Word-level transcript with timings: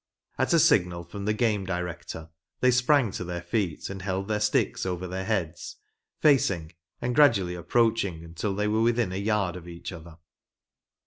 At 0.39 0.51
a 0.51 0.57
signal 0.57 1.03
from 1.03 1.25
the 1.25 1.33
game 1.35 1.63
director 1.63 2.31
they 2.59 2.71
sprang 2.71 3.11
to 3.11 3.23
their 3.23 3.43
feet 3.43 3.87
and 3.87 4.01
held 4.01 4.27
their 4.27 4.39
sticks 4.39 4.83
over 4.83 5.05
their 5.05 5.25
heads, 5.25 5.75
facing, 6.17 6.71
and 7.03 7.13
gradual 7.13 7.45
ly 7.49 7.53
approaching 7.53 8.23
until 8.25 8.55
they 8.55 8.67
were 8.67 8.81
within 8.81 9.11
a 9.11 9.17
yard 9.17 9.55
of 9.55 9.67
each 9.67 9.91
other. 9.91 10.17